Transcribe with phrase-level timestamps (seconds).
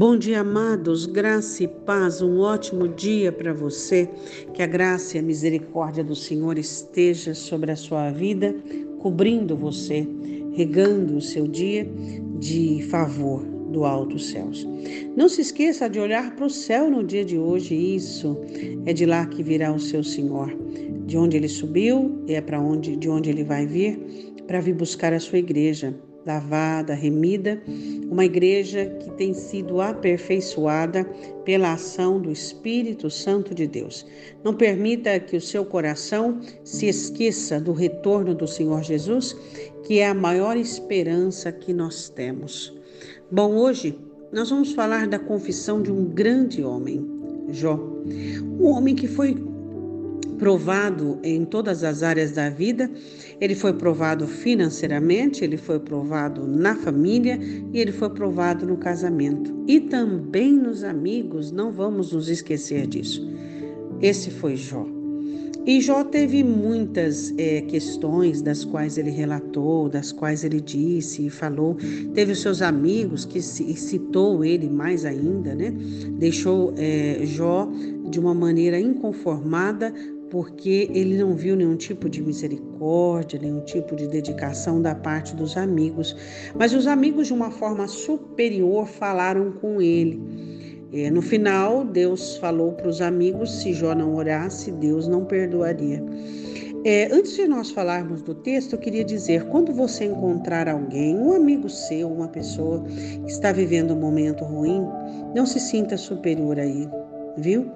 [0.00, 4.08] Bom dia, amados, graça e paz, um ótimo dia para você.
[4.54, 8.56] Que a graça e a misericórdia do Senhor esteja sobre a sua vida,
[8.98, 10.08] cobrindo você,
[10.54, 11.86] regando o seu dia
[12.38, 14.66] de favor do alto céus.
[15.14, 18.40] Não se esqueça de olhar para o céu no dia de hoje, isso
[18.86, 20.50] é de lá que virá o seu Senhor.
[21.04, 24.00] De onde ele subiu, é para onde de onde ele vai vir,
[24.46, 25.94] para vir buscar a sua igreja
[26.24, 27.62] lavada, remida,
[28.10, 31.04] uma igreja que tem sido aperfeiçoada
[31.44, 34.04] pela ação do Espírito Santo de Deus.
[34.42, 39.36] Não permita que o seu coração se esqueça do retorno do Senhor Jesus,
[39.84, 42.76] que é a maior esperança que nós temos.
[43.30, 43.96] Bom, hoje
[44.32, 47.08] nós vamos falar da confissão de um grande homem,
[47.52, 47.78] Jó.
[48.58, 49.36] Um homem que foi
[50.40, 52.90] provado em todas as áreas da vida.
[53.38, 57.38] Ele foi provado financeiramente, ele foi provado na família
[57.72, 59.54] e ele foi provado no casamento.
[59.68, 63.22] E também nos amigos, não vamos nos esquecer disso.
[64.00, 64.86] Esse foi Jó.
[65.66, 71.30] E Jó teve muitas é, questões das quais ele relatou, das quais ele disse e
[71.30, 71.76] falou.
[72.14, 75.70] Teve os seus amigos que citou ele mais ainda, né?
[76.18, 77.70] Deixou é, Jó
[78.08, 79.92] de uma maneira inconformada
[80.30, 85.56] porque ele não viu nenhum tipo de misericórdia, nenhum tipo de dedicação da parte dos
[85.56, 86.16] amigos.
[86.54, 90.88] Mas os amigos, de uma forma superior, falaram com ele.
[90.92, 96.02] É, no final, Deus falou para os amigos: se Jó não orasse, Deus não perdoaria.
[96.84, 101.32] É, antes de nós falarmos do texto, eu queria dizer: quando você encontrar alguém, um
[101.32, 104.82] amigo seu, uma pessoa que está vivendo um momento ruim,
[105.34, 107.09] não se sinta superior a ele
[107.40, 107.66] viu?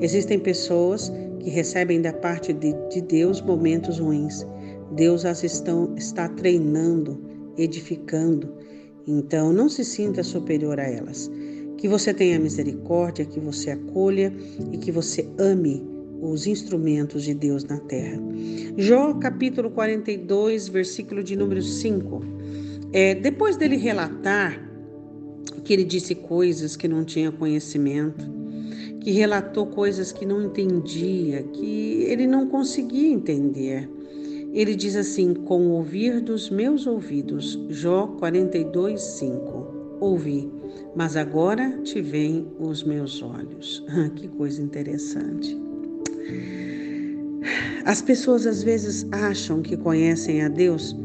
[0.00, 4.46] Existem pessoas que recebem da parte de, de Deus momentos ruins.
[4.92, 7.20] Deus as estão, está treinando,
[7.56, 8.52] edificando.
[9.06, 11.30] Então, não se sinta superior a elas.
[11.76, 14.32] Que você tenha misericórdia, que você acolha
[14.70, 15.82] e que você ame
[16.20, 18.20] os instrumentos de Deus na terra.
[18.76, 22.20] Jó, capítulo 42, versículo de número 5.
[22.92, 24.70] É, depois dele relatar
[25.64, 28.41] que ele disse coisas que não tinha conhecimento,
[29.02, 33.90] que relatou coisas que não entendia, que ele não conseguia entender.
[34.52, 39.82] Ele diz assim: Com ouvir dos meus ouvidos, Jó 42, 5.
[39.98, 40.50] Ouvi,
[40.94, 43.84] mas agora te veem os meus olhos.
[44.16, 45.56] que coisa interessante.
[47.84, 50.96] As pessoas às vezes acham que conhecem a Deus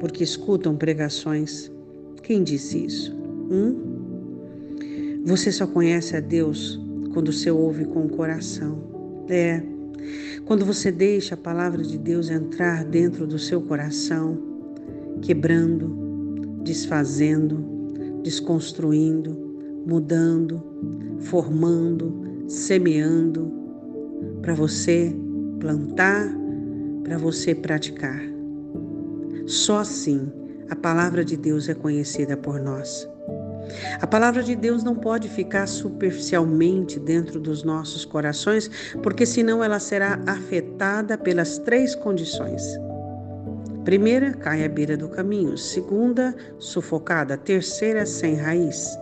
[0.00, 1.70] porque escutam pregações.
[2.22, 3.14] Quem disse isso?
[3.50, 3.92] Hum?
[5.24, 6.80] Você só conhece a Deus
[7.12, 8.78] quando você ouve com o coração.
[9.28, 9.62] É.
[10.44, 14.36] Quando você deixa a palavra de Deus entrar dentro do seu coração,
[15.20, 17.64] quebrando, desfazendo,
[18.22, 19.36] desconstruindo,
[19.86, 20.62] mudando,
[21.20, 23.52] formando, semeando,
[24.40, 25.14] para você
[25.60, 26.34] plantar,
[27.04, 28.20] para você praticar.
[29.46, 30.30] Só assim
[30.68, 33.08] a palavra de Deus é conhecida por nós.
[34.00, 38.70] A palavra de Deus não pode ficar superficialmente dentro dos nossos corações,
[39.02, 42.62] porque senão ela será afetada pelas três condições.
[43.84, 45.58] Primeira, cai à beira do caminho.
[45.58, 47.36] Segunda, sufocada.
[47.36, 48.96] Terceira, sem raiz.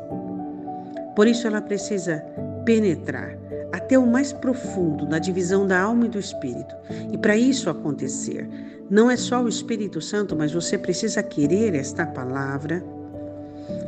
[1.15, 2.25] Por isso ela precisa
[2.65, 3.39] penetrar
[3.73, 6.75] até o mais profundo na divisão da alma e do espírito.
[7.13, 8.49] E para isso acontecer,
[8.89, 12.83] não é só o Espírito Santo, mas você precisa querer esta palavra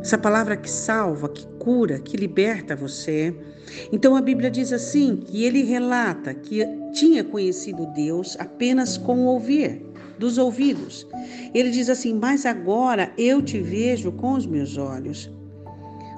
[0.00, 3.34] essa palavra que salva, que cura, que liberta você.
[3.92, 9.26] Então a Bíblia diz assim: que ele relata que tinha conhecido Deus apenas com o
[9.26, 9.82] ouvir,
[10.18, 11.06] dos ouvidos.
[11.54, 15.30] Ele diz assim: Mas agora eu te vejo com os meus olhos.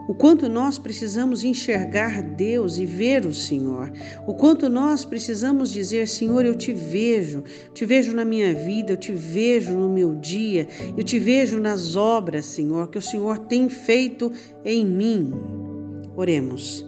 [0.06, 3.90] O quanto nós precisamos enxergar Deus e ver o Senhor.
[4.26, 7.42] O quanto nós precisamos dizer: Senhor, eu te vejo,
[7.72, 11.96] te vejo na minha vida, eu te vejo no meu dia, eu te vejo nas
[11.96, 14.30] obras, Senhor, que o Senhor tem feito
[14.64, 15.32] em mim.
[16.16, 16.84] Oremos.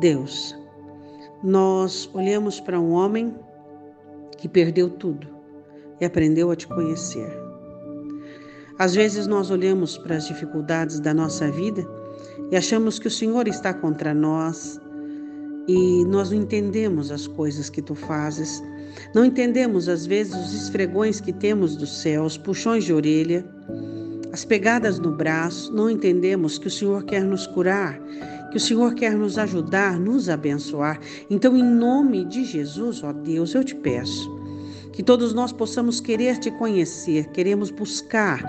[0.00, 0.54] Deus,
[1.42, 3.34] nós olhamos para um homem
[4.36, 5.26] que perdeu tudo
[5.98, 7.46] e aprendeu a te conhecer.
[8.78, 11.86] Às vezes nós olhamos para as dificuldades da nossa vida
[12.50, 14.80] e achamos que o Senhor está contra nós
[15.68, 18.62] e nós não entendemos as coisas que tu fazes.
[19.14, 23.44] Não entendemos, às vezes, os esfregões que temos do céu, os puxões de orelha,
[24.32, 25.72] as pegadas no braço.
[25.72, 27.98] Não entendemos que o Senhor quer nos curar,
[28.50, 31.00] que o Senhor quer nos ajudar, nos abençoar.
[31.28, 34.36] Então, em nome de Jesus, ó Deus, eu te peço
[34.96, 38.42] que todos nós possamos querer te conhecer, queremos buscar,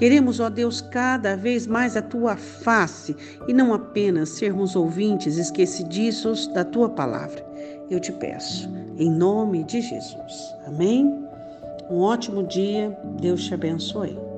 [0.00, 3.14] Queremos, ó Deus, cada vez mais a tua face
[3.46, 7.44] e não apenas sermos ouvintes esquecidiços da tua palavra.
[7.90, 8.66] Eu te peço,
[8.96, 10.54] em nome de Jesus.
[10.66, 11.04] Amém?
[11.90, 14.29] Um ótimo dia, Deus te abençoe.